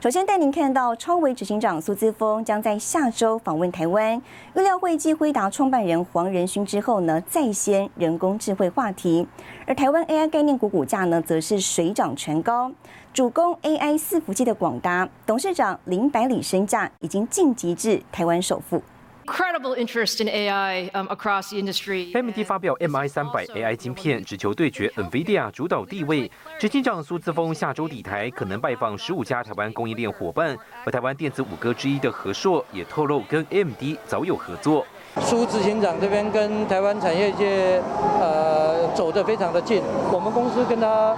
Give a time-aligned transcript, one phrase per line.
[0.00, 4.16] 首先带您看到，超维执行长苏姿峰将在下周访问台湾，
[4.54, 9.26] 预料会继辉达创办人黄仁勋之后呢，再掀人工智慧话题。
[9.66, 12.70] 而台湾 AI 概念股股价呢，则是水涨船高。
[13.12, 18.80] 主攻 AI 伺服器的广达董事长林百里身价已经晋级至台湾首富。
[19.28, 22.10] Incredible interest in AI um, across the industry.
[22.14, 26.30] AMD 发表 MI 三百 AI 晶片，只求对决 NVIDIA 主导地位。
[26.58, 30.56] 执行长苏姿峰下周抵台，可能拜访十五家台湾供应链伙伴。
[30.84, 34.86] 而台湾电子五哥之一的和硕也透露，跟 AMD 早有合作。
[35.20, 37.82] 苏执行长这边跟台湾产业界
[38.20, 41.14] 呃走得非常的近，我们公司跟他，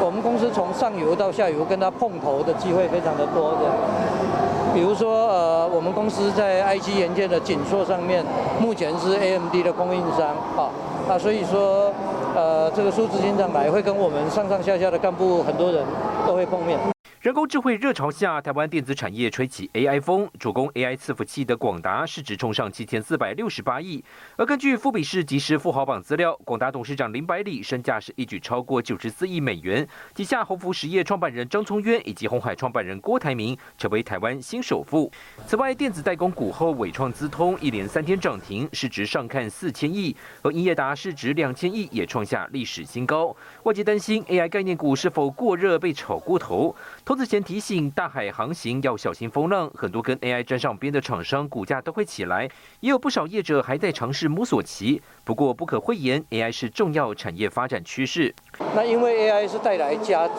[0.00, 4.51] 我们公司从上游到下游跟他碰头的机会非常的多的。
[4.74, 8.24] 比如说，呃，我们公司在 IC 元件的紧缩上面，
[8.60, 10.70] 目前是 AMD 的供应商，啊，
[11.08, 11.92] 那所以说，
[12.34, 15.84] 呃，这个苏执行长来会跟我们上上下下的干部很多人
[16.26, 16.91] 都会碰面。
[17.22, 24.04] 人工智慧热潮下，台湾电子产业吹起 AI 风，主攻 AI 伺服器的广达市值冲上七千四百六十八亿。
[24.36, 29.86] 而根据富比士即时富豪榜资料，广达董事长林百里身价是一举超过九十四亿美元。
[30.16, 35.08] 旗下鸿福实业创办人张聪渊以及红海创办人郭台铭成为台湾新首富。
[35.46, 43.36] 此外，电子代工股后伟创资通一连三天涨停，市值上看四千亿，而英业达市值两千亿也创下历史新高。
[43.62, 46.74] 外界担心 AI 概念股是否过热被炒过头。
[47.12, 52.48] 投资前提醒，大海航行要小心风浪，很多跟 AI 沾上边的厂商股价都会起来，
[52.80, 55.02] 也有不少业者还在尝试摸索期。
[55.22, 58.34] 不过不可讳言，AI 是重要产业发展趋势。
[58.74, 60.32] 那因为 AI 是带来价值，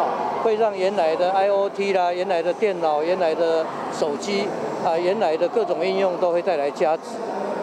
[0.00, 4.48] 啊，会让原来的 IOT 啦、原来的电脑、原来的手机
[4.84, 7.02] 啊、原来的各种应用都会带来价值，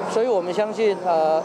[0.09, 1.43] 所以我们相信，呃，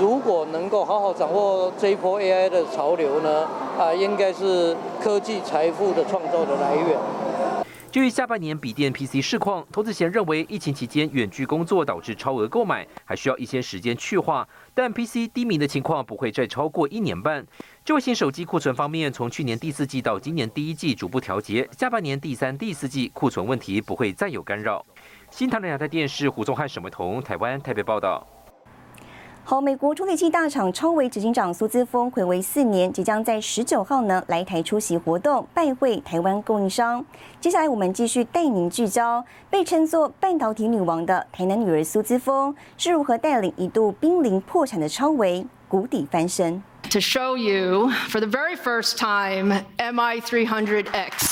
[0.00, 3.46] 如果能够好好掌握这一波 AI 的潮流呢？
[3.78, 6.98] 啊，应该是科技财富的创造的来源。
[7.92, 14.48] 至于下半年笔电 PC 市况，投资前认为疫情期间远距工作导致超额购买，还需要一些时间去化。
[14.72, 17.46] 但 PC 低迷的情况不会再超过一年半。
[17.84, 24.82] 智慧型手机库存方面，从去年第四季到今年第一季逐步调节，下半年第三、第四季库存问题不会再有干扰。
[25.30, 28.26] 新唐人亚太电视胡宗汉、沈维彤，台湾台北报道。
[29.50, 37.04] 好，美国处理器大厂超维执行长苏姿峰回违四年，即将在十九号呢来台出席活动，拜会台湾供应商。
[37.40, 46.62] 接下来我们继续带您聚焦，被称作半导体女王的台南女儿苏姿峰是如何带领一度濒临破产的超维谷底翻身。
[46.90, 51.29] To show you for the very first time, MI 300X.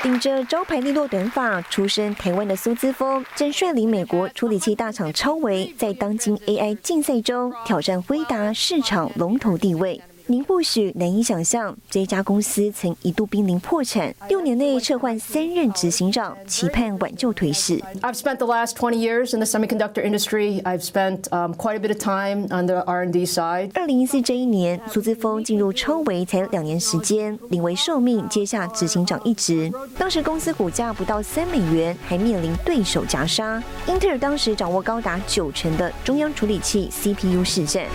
[0.00, 10.00] 顶着招牌利落短发出身台湾的苏姿峰，正率领美国处理器大厂超维，在当今 AI 竞赛中挑战辉达市场龙头地位。
[10.30, 17.80] 您或许难以想象，这家公司曾一度濒临破产，六年内撤换三任执行长，期盼挽救颓势。
[18.02, 20.60] I've spent the last twenty years in the semiconductor industry.
[20.64, 21.22] I've spent
[21.56, 23.70] quite a bit of time on the R&D side.
[23.72, 29.72] 二零一四这一年，苏姿峰进入超维才两年时间，临危受命接下执行长一职。
[29.96, 33.62] 当时公司股价不到三美元，还面临对手夹杀。
[33.86, 37.86] 英特尔当时掌握高达九成的中央处理器 CPU 市占。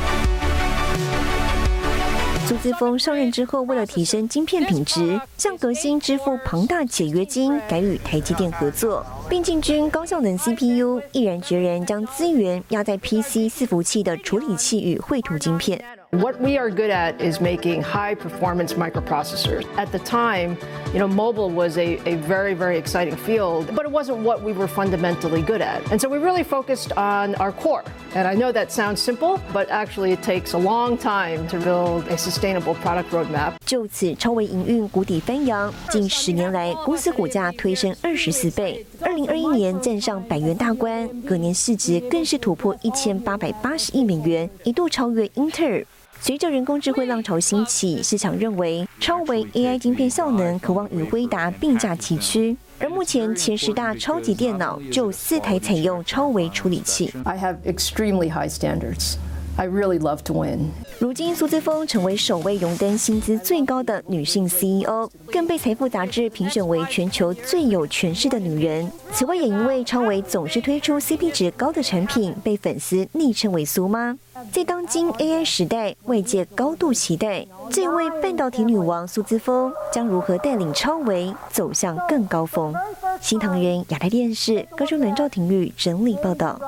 [2.46, 15.82] 苏姿峰上任之后，为了提升晶片品质，向革新支付庞大解约金，改与台积电合作，并进军高效能 CPU，毅然决然将资源压在 PC 伺服器的处理器与绘图晶片。
[16.13, 19.65] What we are good at is making high performance microprocessors.
[19.79, 20.59] At the time,
[20.93, 24.53] you know, mobile was a, a very, very exciting field, but it wasn't what we
[24.53, 25.81] were fundamentally good at.
[25.91, 27.85] And so we really focused on our core.
[28.15, 32.07] And I know that sounds simple, but actually it takes a long time to build
[32.09, 33.55] a sustainable product roadmap.
[33.65, 38.85] 就此，超微营运谷底翻扬，近十年来，公司股价推升二十四倍。
[39.01, 45.85] 二零二一年站上百元大关，隔年市值更是突破一千八百八十亿美元，一度超越英特尔。
[46.26, 52.56] 随着人工智慧浪潮兴起，市场认为超微 AI 晶片效能渴望与辉达并驾齐驱。
[52.80, 57.14] 而目前前十大超级电脑就四台采用超微处理器。
[57.26, 59.18] I have extremely high standards.
[59.56, 60.72] I really love to win.
[61.00, 68.92] 如今，苏姿丰成为首位荣登薪资最高的女性 CEO，更被财富杂志评选为全球最有权势的女人。
[69.12, 74.18] 此外，也因为超维总是推出 CP 值高的产品，被粉丝昵称为“苏妈”。
[74.52, 82.74] 在当今 AI 时代，外界高度期待这位半导体女王苏姿丰将如何带领超维走向更高峰。
[83.22, 86.60] 新唐人亚太电视高中南赵廷玉整理报道。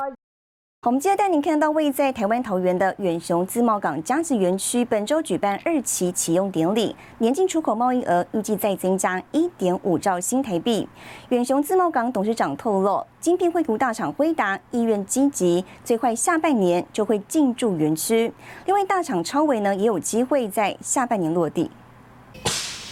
[0.85, 10.87] 我们接着带您看到位在台湾桃园的远雄自贸港加值园区，本周举办二期启用典礼，年进出口贸易额预计再增加一点五兆新台币。
[11.29, 18.31] 远雄自贸港董事长透露，晶片绘图大厂辉达意愿积极，最快下半年就会进驻园区。
[18.67, 21.71] 另外，大厂超维呢也有机会在下半年落地。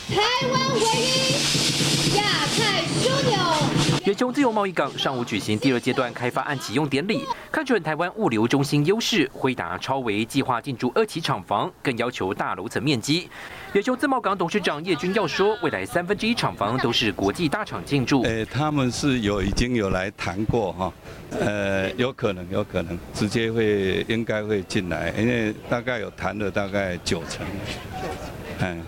[0.09, 0.17] 台
[0.51, 2.23] 湾唯一亚
[2.57, 3.92] 太枢纽。
[4.05, 13.29] 远雄自由贸易港上午举行第二阶段开发案启用典礼，看准台湾物流中心优势，辉达超维计划进驻二期厂房，更要求大楼层面积。
[13.71, 18.23] 远雄自贸港董事长叶军耀说，未来三分之一厂房都是国际大厂进驻。
[18.23, 20.93] 诶，他们是有已经有来谈过哈，
[21.39, 27.47] 呃，有可能有可能直接会应该会进来，因为大概有谈了大概九成，
[28.59, 28.81] 嗯，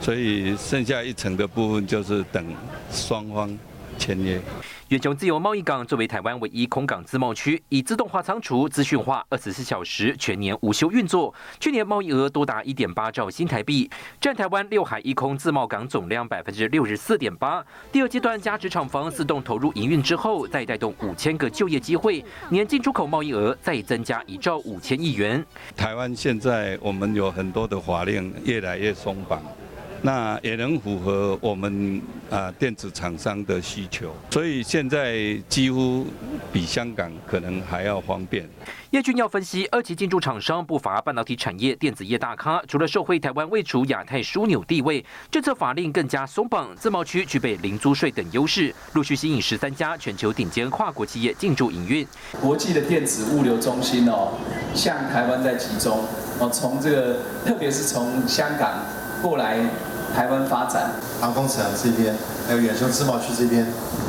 [0.00, 2.44] 所以剩下一层的部分就是等
[2.90, 3.56] 双方。
[3.98, 4.40] 签约。
[4.88, 11.34] 远雄自由贸易港作为台湾唯一空港自贸区，以自动化仓储、资讯化、二十四小时全年无休运作。
[11.58, 13.90] 去年贸易额多达一点八兆新台币，
[14.20, 17.64] 占台湾六海一空自贸港总量百分之六十四点八。
[17.90, 25.44] 第二阶段加值厂房自动投入营运之后，再带动五千个就业机会，年进出口贸易额再增加一兆五千亿元。
[25.76, 29.42] 台湾现在我们有很多的法令越来越松绑。
[30.06, 32.00] 那也能符合我们
[32.30, 36.06] 啊电子厂商的需求，所以现在几乎
[36.52, 38.48] 比香港可能还要方便。
[38.90, 52.06] 叶俊耀分析，二级进驻厂商不乏半导体产业、电子业大咖，除了受惠台湾未处亚太枢纽地位，政策法令更加松绑，自贸区具备零租税等优势，陆续吸引十三家全球顶尖跨国企业进驻营运。
[52.40, 54.38] 国际的电子物流中心哦，
[54.72, 56.04] 向台湾在集中
[56.38, 58.78] 哦，从这个特别是从香港
[59.20, 59.58] 过来。
[60.14, 62.14] 台湾发展，航空城这边，
[62.46, 63.66] 还有远雄自贸区这边，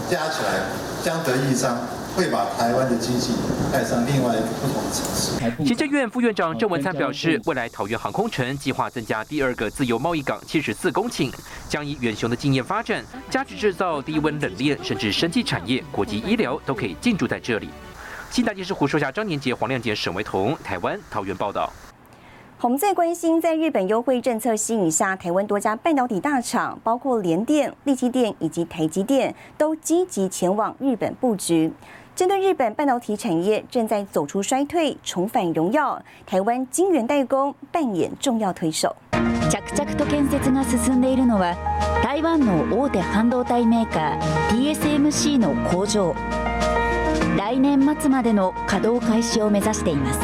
[0.09, 0.61] 加起来
[1.03, 1.77] 将得益彰，
[2.15, 3.33] 会把台湾的经济
[3.71, 5.65] 带上另外一个不同的层次。
[5.65, 11.31] 行政院副院长郑文灿表示，未来桃园航空城计划增加第二个自由贸易港七十四公顷，
[11.67, 17.69] 将以远雄的经验发展，加值制造、低温冷链，甚至生技产业、国际医疗都可以进驻在这里。
[18.29, 21.71] 新大电视胡淑霞、张年杰、黄亮杰、沈维彤，台湾桃园报道。
[22.60, 31.72] 我们最关心，在日本优惠政策吸引下，台湾多家半导体大厂，包括联电、力积电以及台积电，都积极前往日本布局。
[32.14, 38.94] 针对日本半导体产业正在走出衰退、重返荣耀，台湾晶圆代工扮演重要推手。
[39.50, 41.56] 着々と建設が進んでいるのは
[42.02, 46.14] 台湾の大手半導体メーカー TSMC の工場。
[47.36, 50.20] 来年末までの稼働開始を目指しています。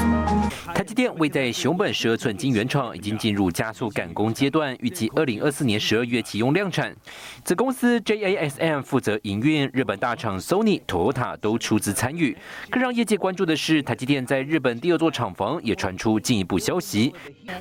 [0.75, 6.95] 台积电位在熊本十二寸晶圆厂已经进入加速赶工阶段，预计二零二四年十二月启用量产。
[7.43, 12.37] 子公司 JASM 负责营运，日本大厂 Sony、Toyota 都出资参与。
[12.71, 17.13] 更让业界关注的是，台积电在日本第二座厂房也传出进一步消息。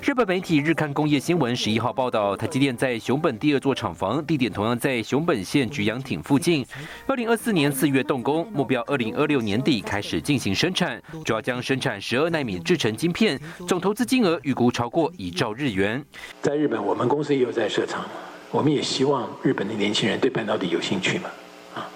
[0.01, 6.63] 日本媒体日刊工业新闻十一号报道，台积电在熊本第二座厂房地点同样在熊本县菊阳町附近，
[7.07, 12.97] 二零二四年四月动工，目标二零二六 年底开始进行生产，主要将生产十二纳米制成。
[12.97, 16.03] 晶片总投资金额预估超过一兆日元。
[16.40, 18.07] 在日本，我们公司也有在设厂，
[18.50, 21.31] 我们也希望日本的年轻人对半导体有兴趣嘛，
[21.75, 21.88] 啊，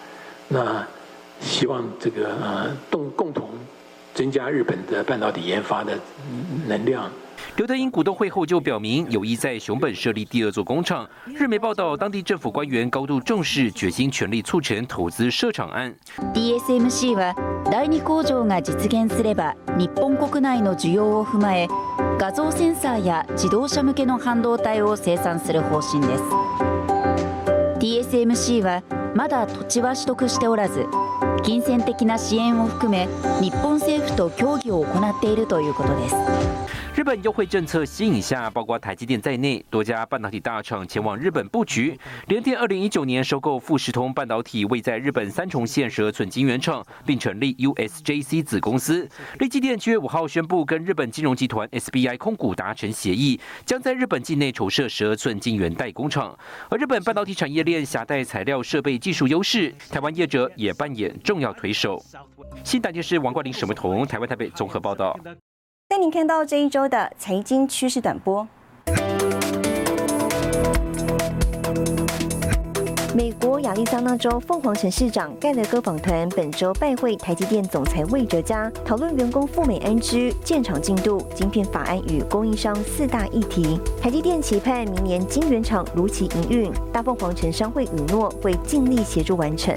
[0.48, 0.86] 那
[1.40, 3.50] 希望这个呃共共同
[4.14, 5.98] 增加日本的半导体研发的
[6.66, 7.10] 能量。
[7.56, 11.08] 刘德英股东会后就表明有意在熊本设立第二座工厂。
[11.24, 15.96] 日媒报道，当地政府官员高度重视，决心全力促成投资设厂案。
[16.34, 17.34] DSMC は
[17.72, 21.66] 第二工場が実現すれば、日本国内の需要を踏まえ、
[22.18, 26.22] 画像センサーや自動車向けの半導体を生産する方針です。
[27.78, 28.82] TSMC は
[29.14, 30.84] まだ土地は取得しておらず、
[31.42, 33.08] 金銭的な支援を含め、
[33.40, 36.16] 日本政府と協議を行っているということです。
[36.96, 41.94] 日本优惠政策吸引下，包括台积电在内多家半导体大厂前往日本布局。
[42.28, 49.06] 联电二零一九年收购富士通半导体位在日本三重县十二寸晶圆厂，并成立 USJC 子公司。
[49.38, 56.34] 立积电七月五号宣布跟日本金融集团 SBI 控股达成协议，将在日本境内筹设十二寸晶圆代工厂。
[56.70, 62.02] 而日本半导体产业链狭带材料设备技术优势，台湾业者也扮演重要推手。
[62.64, 65.14] 新大电视王冠林、沈文彤，台湾台北综合报道。
[65.88, 68.46] 带您看到这一周的财经趋势短波。
[73.14, 83.78] 美国亚利桑那州凤凰城市长盖勒哥访团本周拜会台积电总裁魏哲嘉，讨论员工赴美安居、建厂进度、晶片法案与供应商四大议题。
[84.02, 89.72] 台积电期盼明年晶圆厂如期营运，大凤凰城商会允诺会尽力协助完成。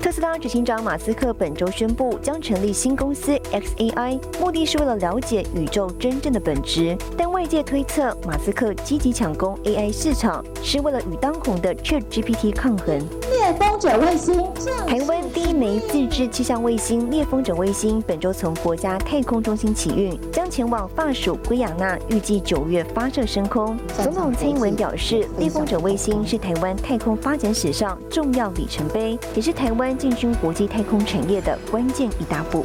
[0.00, 6.96] 特斯拉执行长马斯克本周宣布将成立新公司 XAI，目的是为了了解宇宙真正的本质。
[7.18, 12.98] 但外界推测，马斯克积极抢攻 AI 市场，是为了与当红的 ChatGPT 抗衡。
[13.30, 14.50] 猎风者卫星，
[14.86, 23.78] 台湾第一枚自制气象卫星猎风者卫星本周从国家太空中心起运，将前往法属圭亚那，预计九月发射升空。
[24.02, 32.64] 总统蔡英文表示，猎风者卫星是台湾太空发展史上重要里程碑，也是台湾进军国际太空产业的关键一大步。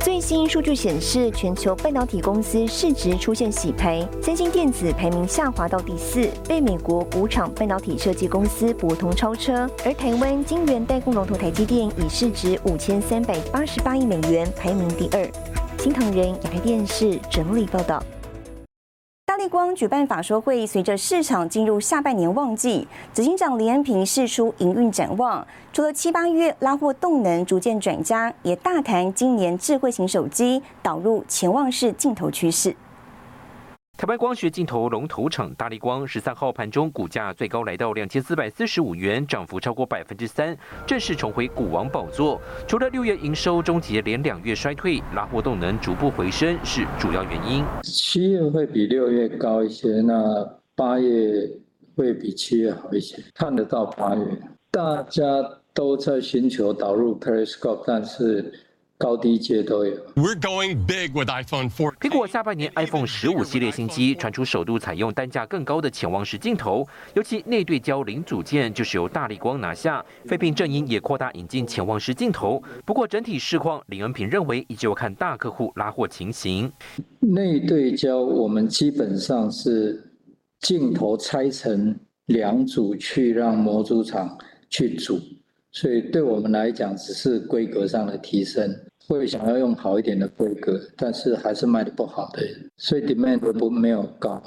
[0.00, 9.68] 最新数据显示，全球半导体公司市值出现洗牌，三星电子排名下滑到第四，被美国五厂半导体设计公司博通超车。
[9.82, 15.26] 而台湾晶圆代工龙头台积电以市值五千三百八十八亿美元排名第二。
[15.78, 18.02] 新唐人亚太电视整理报道。
[19.34, 25.44] 大力光举办法说会，随着市场进入下半年旺季，执行长林恩平释出营运展望。
[25.72, 32.76] 除了七八月拉货动能逐渐转佳，也大谈今年智慧型手机导入潜望式镜头趋势。
[33.96, 42.40] 台湾光学镜头龙头厂大力光十三号盘中股价最高来到两千四百四十五元，涨幅超过百分之三，正式重回股王宝座。
[42.66, 47.64] 除了六月营收终结连两月衰退，拉货动能逐步回升是主要原因。
[47.84, 51.48] 七月会比六月高一些，那八月
[51.94, 54.24] 会比七月好一些，看得到八月。
[54.72, 55.22] 大家
[55.72, 58.52] 都在寻求导入 Periscope，但是。
[58.96, 59.92] 高低阶都有。
[60.14, 61.96] We're going big with iPhone 4.
[61.96, 70.04] 苹果下半年 iPhone 十五系列新机传出首度采用单价更高的潜望式镜头，尤其内对焦零组件就是由大力光拿下。
[70.26, 76.72] 废品阵营也扩大引进潜望式镜头，不过整体市况，林恩平认为依旧看大客户拉货情形。
[77.20, 80.12] 内对焦我们基本上是
[80.60, 84.38] 镜头拆成两组去让模组厂
[84.70, 85.20] 去组。
[85.74, 88.72] 所以对我们来讲，只是规格上的提升，
[89.08, 92.42] 会想要用好一点的规格，但是还是卖的不好的，
[92.76, 94.40] 所以 demand 不没有高。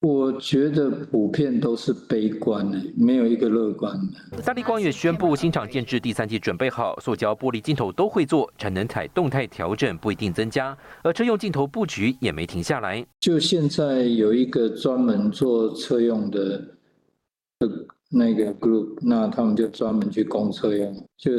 [0.00, 3.94] 我觉得普遍都是悲观的，没有一个乐观
[4.32, 4.42] 的。
[4.42, 13.06] 大力光也宣布新厂建制第三季准备好，塑胶、玻璃镜头都会做，产能台动态调整不一定增加，而车用镜头布局也没停下来。
[13.20, 16.64] 就现在有一个专门做车用的。
[18.12, 21.30] 那个 group，那他们就专门去供车用，就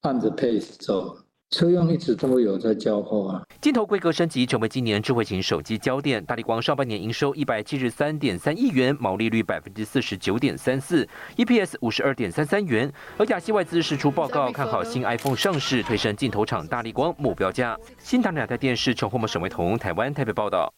[0.00, 1.16] 按着 pace 走。
[1.50, 3.42] 车用一直都有在交货啊。
[3.60, 6.22] 镜头规格升级成为今年智慧型手机焦点。
[6.24, 12.92] 大力光上半年营收一百七十三点三亿元，毛利率百分之四十九点三四，EPS 五十二点三三元。
[13.16, 17.78] 而亚细外资释出报告，看好新 iPhone 上市，推升镜头厂大力光目标价。
[17.98, 20.74] 新唐两台电视陈宏模、沈维彤，台湾台北报道。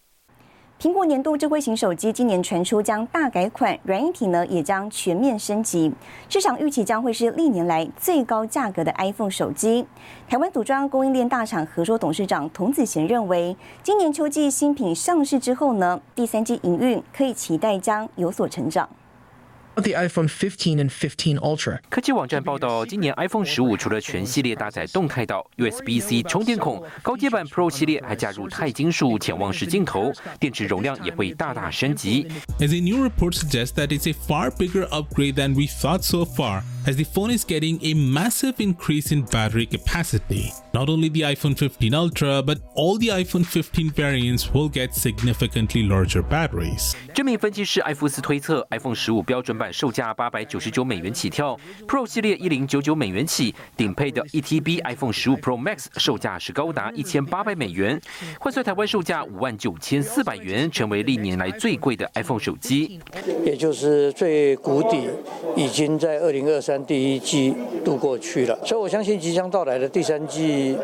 [0.80, 5.92] 苹果年度智慧型手机今年传出将大改款，软硬体呢也将全面升级。
[6.28, 9.84] 市场预期将会是历年来最高价格的 iPhone 手机。
[10.28, 18.88] 台湾组装供应链大厂合作董事长童子贤认为，今年秋季新品上市之后呢，第三季营运可以期待将有所成长。
[19.77, 21.79] The iPhone 15 and 15 Ultra。
[21.89, 32.27] 科技网站报道，今年 iPhone 十五除了全系列搭载动态岛、USB-C 充电孔，高阶版 Pro 系列还加入钛金属潜望式镜头，电池容量也会大大升级。
[32.59, 36.61] As a new report suggests that it's a far bigger upgrade than we thought so far,
[36.87, 40.51] as the phone is getting a massive increase in battery capacity.
[40.73, 45.83] Not only the iPhone 15 Ultra, but all the iPhone 15 variants will get significantly
[45.87, 46.95] larger batteries.
[47.13, 58.01] 知名分析师艾夫斯推测，iPhone 十五标准版售价八百九十九美元起跳，Pro 系列一零九九美元起，顶配的 1TB iPhone 十五 Pro Max 售价是高达一千八百美元，
[58.39, 62.99] 换算台湾售价五万九千四百元，成为历年来最贵的 iPhone 手机。
[63.45, 65.07] 也就是最谷底，
[65.55, 67.54] 已经在二零二三 第一季
[67.84, 70.76] 度过去了，所以我相信即将到来的第三季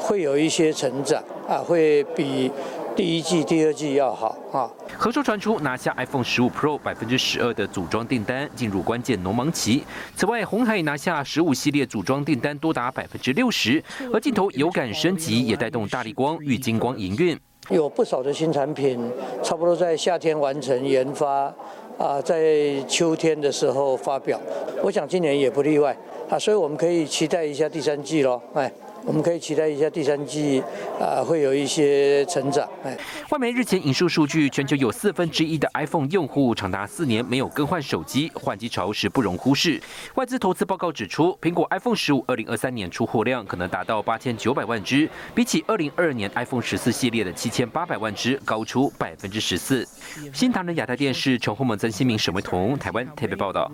[0.00, 2.50] 会有一些成长啊，会比。
[2.96, 4.70] 第一季、第二季要好啊！
[4.96, 9.82] 合作传出拿下 iPhone 十五 Pro 百分之十二的组装订单，进入关键农忙期。
[10.14, 13.82] 此外，红海拿下十五系列组装订单多达百分之六十，
[14.12, 17.36] 而镜头有感升级也带动大力光、玉金光营运。
[17.70, 19.00] 有不少的新产品，
[19.42, 21.52] 差不多在夏天完成研发，
[21.98, 24.40] 啊，在秋天的时候发表。
[24.82, 25.96] 我想今年也不例外
[26.28, 28.70] 啊，所以我们可以期待一下第三季喽，哎。
[29.06, 30.62] 我们可以期待一下第三季
[30.98, 32.68] 啊会有一些成长。
[32.82, 32.96] 哎，
[33.30, 39.80] 外媒日前引述数据，全球有四分之一的 iPhone 用户长达四年没有更换手机，换机潮是不容忽视。
[40.14, 49.86] 外资投资报告指出，苹果 iPhone 十五二零二三年出货量可能达到八千九百万只，比起二零二二年 iPhone 十四系列的七千八百万只高出百分之十四。
[50.32, 53.70] 新唐人亚太电视陈宏猛、曾新明、沈维彤，台湾特别报道。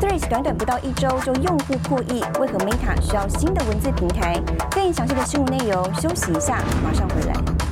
[0.00, 4.40] Threads 短短不到一周就用户破亿，为何 Meta 需要新的文字平台？
[4.70, 7.69] 更详细的新闻内容，休息一下，马上回来。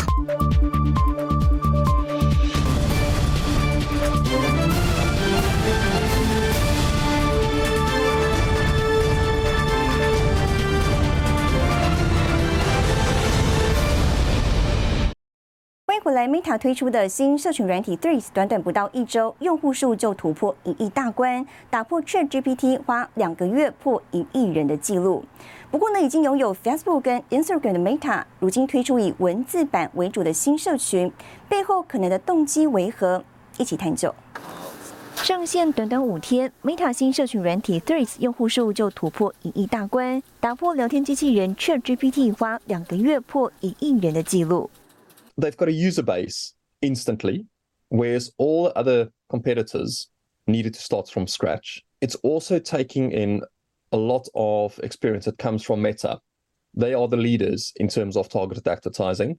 [15.99, 25.25] 欢迎回来，Meta 推出的新社群软体 Threads，短短不到一周，用户数就突破一亿大关，打破 ChatGPT 花两个月破一亿人的记录。
[25.73, 31.11] 不过呢，已经拥有 Facebook 跟 Instagram 的 Meta，如今推出以文字版为主的新社群，
[31.49, 33.25] 背后可能的动机为何？
[33.57, 34.15] 一起探究。
[35.17, 44.71] 上线短短五天，Meta 新社群软体 Threads 用户数就突破一亿大关，打破聊天机器人 ChatGPT 花两个月破一亿人的记录。
[45.39, 47.47] They've got a user base instantly,
[47.89, 50.09] whereas all other competitors
[50.47, 51.83] needed to start from scratch.
[52.01, 53.43] It's also taking in
[53.93, 56.19] a lot of experience that comes from Meta.
[56.75, 59.39] They are the leaders in terms of targeted advertising,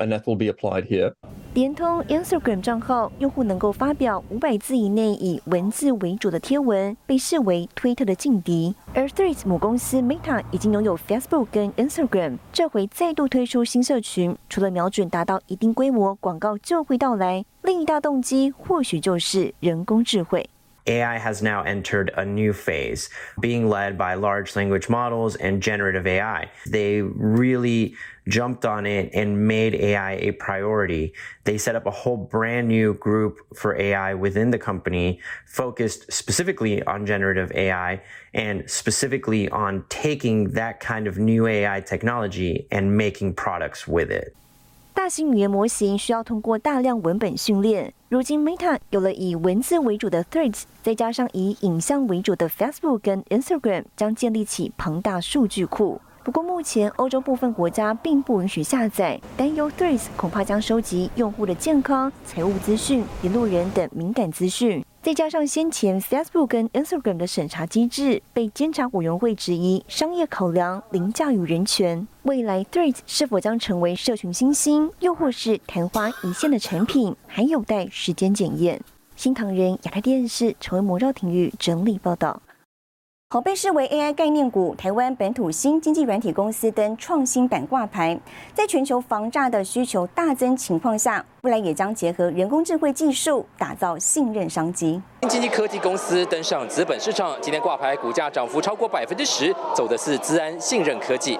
[0.00, 1.12] and that will be applied here.
[1.54, 8.74] 联通 Instagram 账号用户能够发表五百字以内以文字为主的贴文，被视为推特的劲敌。
[8.94, 17.44] 而 Threads 母公司 Meta 已经拥有 Facebook 跟 Instagram，这回再度推出新社群，除了瞄准达到一定规模，广告就会到来。
[17.62, 20.48] 另一大动机或许就是人工智慧。
[20.86, 23.10] AI has now entered a new phase,
[23.40, 26.50] being led by large language models and generative AI.
[26.66, 27.94] They really
[28.28, 31.12] jumped on it and made AI a priority.
[31.44, 36.82] They set up a whole brand new group for AI within the company, focused specifically
[36.84, 43.34] on generative AI and specifically on taking that kind of new AI technology and making
[43.34, 44.34] products with it.
[44.92, 47.92] 大型语言模型需要通过大量文本训练。
[48.08, 56.00] 如今，Meta 有了以文字为主的 Threads，再加上以影像为主的 Facebook 跟 Instagram，将建立起庞大数据库。
[56.22, 64.84] 不过，目前欧洲部分国家并不允许下载，担忧 Threads 恐怕将收集用户的健康、财务资讯、联络人等敏感资讯。
[65.02, 78.78] 再加上先前 Facebook 跟 Instagram 的审查机制被监察委员会质疑商业考量凌驾于人权，未来 Threads 是否将成为社群新星，又或是昙花一现的产品，还有待时间检验。
[79.16, 82.42] 新唐人亚太电视成为魔兆体育整理报道。
[83.32, 88.18] 好，被视为 AI 概念股，台湾本土新经济软体公司登创新板挂牌，
[88.52, 95.00] 在全球防诈的需求大增情况下，未来也将结合人工智慧技术，打造信任商机。
[95.20, 101.38] 新经济科技公司登上资本市场，今天挂牌，股价涨幅超过百分之十，走的是资安信任科技。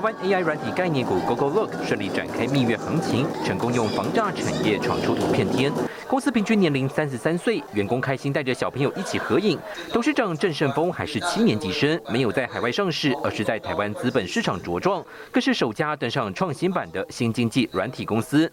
[0.00, 5.70] 台湾 AI 软体概念股 GoGoLook 顺利展开蜜月行情，成功用防诈产业闯出图片天。
[6.08, 9.58] 公司平均年龄三十三岁，员工开心带着小朋友一起合影。
[9.92, 18.50] 董事长郑胜峰还是七年级生，没有在海外上市，而是在台湾资本市场茁壮，更是首家登上创新版的新经济软体公司。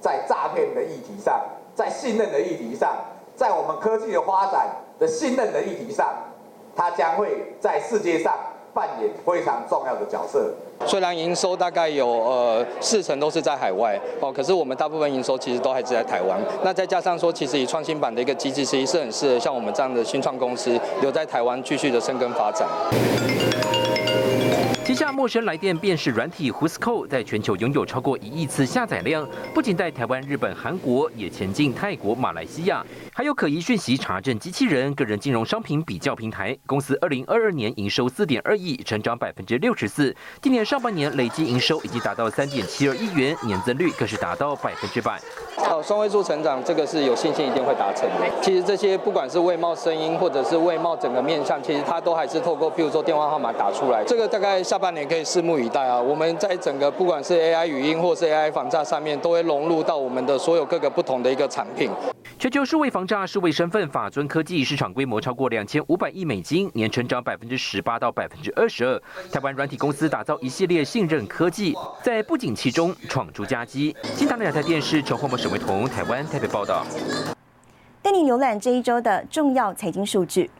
[0.00, 1.42] 在诈骗的议题上，
[1.74, 2.96] 在信任的议题上，
[3.34, 4.68] 在我们科技的发展
[5.00, 6.06] 的信任的议题上，
[6.76, 8.32] 它将会在世界上
[8.74, 10.52] 扮演非常重要的角色。
[10.84, 16.38] 虽然营收大概有呃四成都是在海外哦，可是我们大部分营收其实都还是在台湾。
[16.62, 22.68] 那再加上说，其实以创新版的一个机制，其实是很适合像我们这样的新创公司留在台湾继续的生根发展。
[25.04, 32.82] 旗下陌生来电辨识软体 Who's c o 在全球拥有超过一亿次下载量，不仅在台湾、日本、韩国，也前进泰国、马来西亚。
[33.12, 36.56] 还有可疑讯息查证机器人、个人金融商品比较平台。
[36.64, 40.16] 公司二零二二年营收四点二亿，成长百分之六十四。
[40.40, 45.20] 今年上半年累计营收已经达到三点七二亿元，年增率更是达到百分之百。
[45.68, 48.26] 哦，双位数成长，这个是有信心一定会达成的。
[48.40, 54.02] 其实这些不管是外贸声音，或者是外贸整个面向，其实它都还是透过譬如说电话号码打出来。
[54.04, 56.00] 这个大概下半年可以拭目以待啊。
[56.00, 61.90] 我们在整个不管是 AI 语音或是 AI 防诈上面，都会融入到我们的所有各个不同的一个产品。
[62.38, 69.00] 全球数位防诈、数位身份法尊科技市场规模超过两千五百亿美金，年成长百分之十八到百分之二十二。
[69.32, 73.96] 台湾软体公司打造一系列信任科技，在不景气中闯出佳绩。
[74.02, 76.84] 新唐两台电视陈宏博、沈维彤，台湾台北报道。
[78.02, 80.50] 带你浏览这一周的重要财经数据。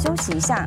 [0.00, 0.64] 休息一下。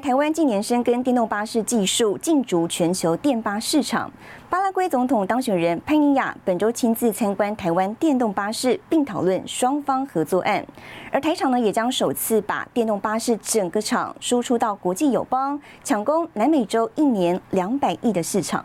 [0.00, 4.10] 台湾近年深耕电动巴士技术，进驻全球电巴市场。
[4.48, 10.64] 巴拉圭总统当选人潘尼亚本周亲自参观台湾电动巴士，并讨论双方合作案。
[11.12, 18.64] 而台厂呢，也将首次把电动巴士整个厂输出到国际友邦，抢攻南美洲一年两百亿的市场。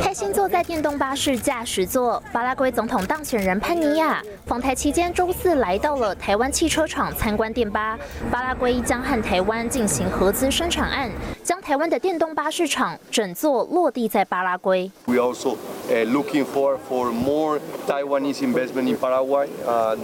[0.00, 7.98] 开心坐在电动巴士驾驶座，巴拉圭总统当选人潘尼亚访台期间，周四来到了台湾汽车厂参观电巴。
[8.30, 11.10] 巴拉圭将和台湾进行合资生产案，
[11.42, 14.90] 将台湾的电动巴士厂整座落地在巴拉圭。
[15.06, 15.56] We also
[15.88, 19.48] looking for for more Taiwanese investment in Paraguay.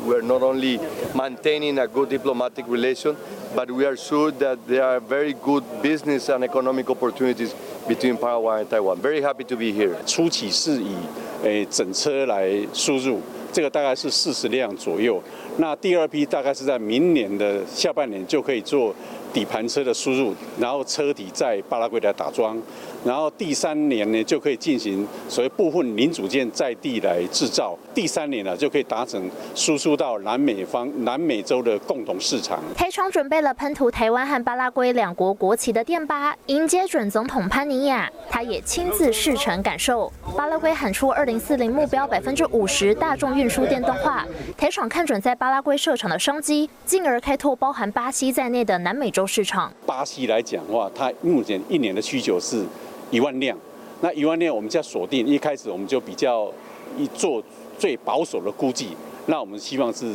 [0.07, 0.81] We're not only
[1.15, 3.17] maintaining a good diplomatic relation,
[3.56, 7.54] but we are sure that there are very good business and economic opportunities.
[7.88, 9.02] between Paraguay and Taiwan.
[9.02, 9.96] Very happy to be here.
[10.06, 10.96] 初期是以
[11.44, 13.20] 诶整车来输入，
[13.57, 15.19] 这个大概是四十辆左右。
[15.57, 18.95] 那第二批大概是在明年的下半年就可以做
[19.33, 22.61] 底盘车的输入，然后车底在巴拉圭来打桩。
[23.03, 27.79] 然后第三年呢，就可以进行所谓部分零组件在地来制造。
[27.95, 32.61] 第三年呢，就可以达成输出到南美方、南美洲的共同市场。
[32.75, 38.11] 台厂准备了喷涂台湾和巴拉圭两国国旗的电巴，迎接准总统潘尼亚。
[38.29, 40.13] 他也亲自试乘感受。
[40.37, 49.73] 巴拉圭喊出二零四零目标百分之五十大众运输电动化，台厂看准在巴拉圭设厂的商机，进而开拓包含巴西在内的南美洲市场。
[49.85, 52.65] 巴西来讲的话，它目前一年的需求是。
[53.09, 53.57] 一万辆，
[54.01, 55.25] 那一万辆我们就要锁定。
[55.25, 56.53] 一开始我们就比较
[56.99, 57.41] 一做
[57.79, 58.89] 最保守的估计，
[59.27, 60.13] 那我们希望是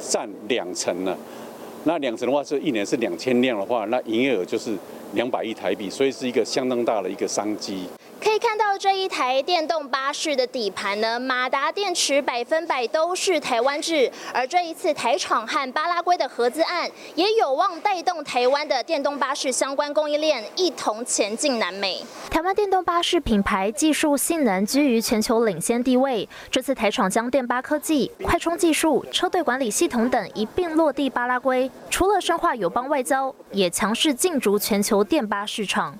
[0.00, 1.16] 占两成呢。
[1.84, 4.76] 那两成的话，是一年是两千辆的话，那营业额就是
[5.12, 7.86] 两百亿台币，所以是一个相当大的一个商机。
[8.22, 22.00] 可以看到这一台电动巴士的底盘呢，马达电池百分百都是台湾制，而这一次台厂和巴拉圭的合资案，也有望带动台湾的电动巴士相关供应链一同前进南美。
[22.30, 35.98] 台湾电动巴士品牌技术性能居于全球领先地位，这次台厂将电巴科技、快充技术、车队管理系统等一并落地巴拉圭，除了深化友邦外交，也强势进驻全球电巴市场。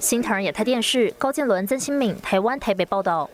[0.00, 3.28] 新唐人亚太电视高建伦、曾新敏，台湾台北报道。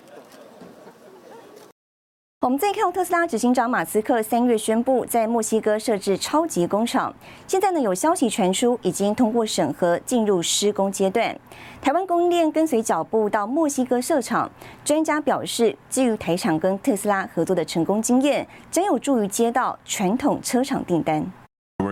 [2.40, 7.14] 我们再看特斯拉执行长马斯克三月宣布在墨西哥设置超级工厂，
[7.46, 11.38] 现在呢有消息传出，已经通过审核进入施工阶段。
[11.80, 14.50] 台湾供应链跟随脚步到墨西哥设厂，
[14.84, 21.24] 专家表示，基于台厂跟特斯拉合作的成功经验，将有助于接到传统车厂订单。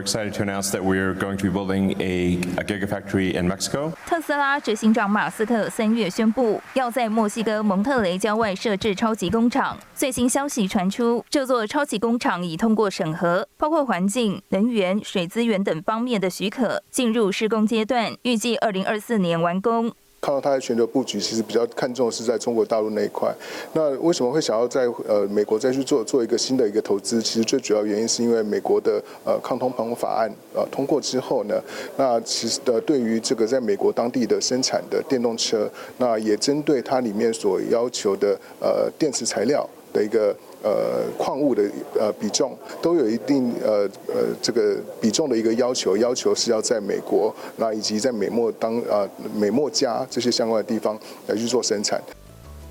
[0.05, 3.93] Excited to announce that we're going to be building a, a gigafactory in Mexico.
[4.07, 9.79] 特斯拉执行长马斯克三月宣布，要在墨西哥蒙特雷郊外设置超级工厂。
[9.95, 19.93] 最新消息传出，这座超级工厂已通过审核，包括环境、能源、水资源等方面的许可，进入施工阶段，预计二零二四年完工。
[20.25, 23.31] 看到它的全球布局，其实比较看重的是在中国大陆那一块。
[23.75, 27.21] 那为什么会想要在呃美国再去做做一个新的一个投资？
[27.21, 31.61] 其实最主要原因是因为美国的呃抗通膨法案呃通过之后呢，
[31.99, 40.35] 那其实的对于这个在美国当地的生产的电动车，那也针对它里面所要求的呃电池材料的一个。
[40.65, 41.63] 呃，矿物的
[42.01, 52.03] 呃比重都有一定呃呃这个比重的一个要求，要求是要在美国，那以及在美墨当啊美墨加这些相关的地方来去做生产。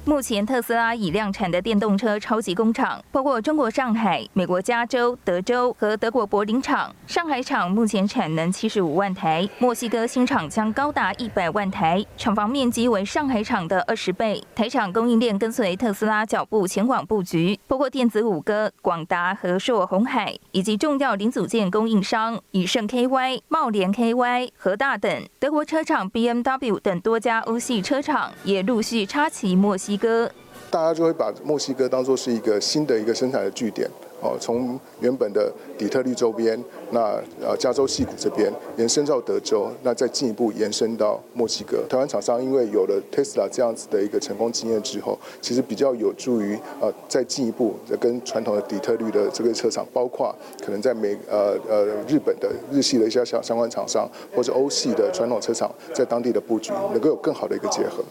[0.06, 6.94] 目前特斯拉已量产的电动车超级工厂，包括中国上海、美国加州、德州和德国柏林厂。
[7.08, 14.44] 上海厂目前产能七十五万台，墨西哥新厂将高达一百万台，厂房面积为上海厂的二十倍。
[14.54, 25.10] 台厂供应链跟随特斯拉脚步前往布局，包括电子五哥、广达、和硕、红海，以及重要零组件供应商以盛 KY、茂联 KY、和大等。
[25.40, 29.93] 德国车厂 BMW 等多家欧系车厂也陆续插旗墨西。
[29.98, 30.30] 哥，
[30.70, 33.90] 大家就会把墨西哥当做是一个新的一个生产的据点
[34.22, 36.58] 哦，从原本的底特律周边，
[36.92, 41.84] 那呃加州西谷这边延伸到德州，那再进一步延伸到墨西哥。
[41.90, 58.02] 台湾厂商因为有了 Tesla 这样子的一个成功经验之后，其实比较有助于呃再进一步跟传统的底特律的这个车厂，包括可能在美呃呃日本的日系的一些相相关厂商，或者欧系的传统车厂，在当地的布局，能够有更好的一个结合。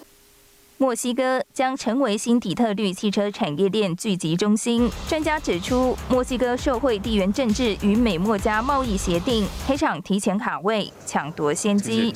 [0.78, 4.90] 墨西哥将成为新底特律汽车产业链聚集中心。
[5.08, 12.12] 专家指出，墨西哥社会地缘政治与美墨加贸易协定，黑场提前卡位，抢夺先机。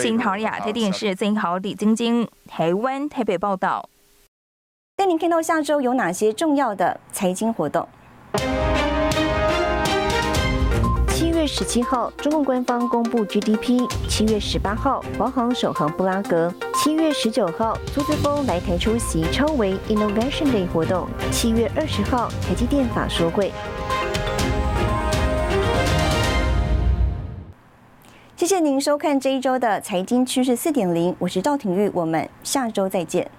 [0.00, 3.88] 新桃亚特电视曾豪、李晶晶，台湾台北报道。
[4.96, 7.88] 带您看到下周有哪些重要的财经活动。
[11.44, 13.86] 月十七号，中共官方公布 GDP。
[14.08, 16.50] 七月十八号，华航首航布拉格。
[16.76, 21.06] 七月十九号，苏姿峰来台出席超维 Innovation Day 活动。
[21.30, 23.52] 七月二十号，台积电法说会。
[28.36, 33.30] 谢谢您收看这一周的财经趋势四点零，我是赵廷玉，我们下周再见。